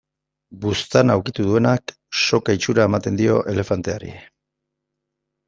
[0.61, 4.17] Buztana ukitu duenak, soka itxura ematen dio elefanteari.